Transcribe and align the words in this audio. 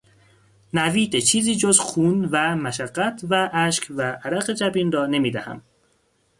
نوید 0.73 1.15
چیزی 1.19 1.55
جز 1.55 1.79
خون 1.79 2.25
و 2.31 2.55
مشقت 2.55 3.21
و 3.29 3.49
اشک 3.53 3.87
و 3.97 4.01
عرق 4.23 4.49
جبین 4.51 4.91
را 4.91 5.05
نمیدهم. 5.05 5.61